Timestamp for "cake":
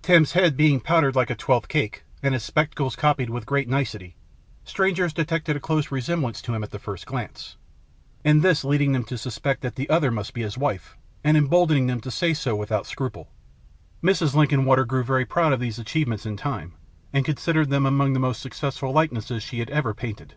1.66-2.04